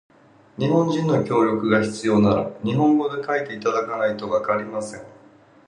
[0.57, 5.03] 日本人の協力が必要なら、日本語で書いていただかないとわかりません。